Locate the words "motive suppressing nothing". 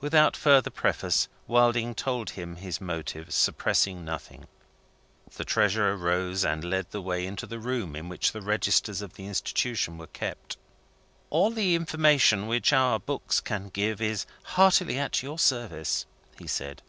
2.80-4.48